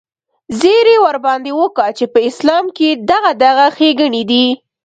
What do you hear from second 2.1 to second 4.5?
په اسلام کښې دغه دغه ښېګڼې دي.